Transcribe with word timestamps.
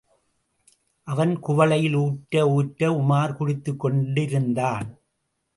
அவன் 1.07 1.33
குவளையில் 1.39 1.95
ஊற்ற 1.95 2.43
ஊற்ற 2.55 2.89
உமார் 3.01 3.35
குடித்துக் 3.35 3.79
கொண்டிருந்தான். 3.79 4.99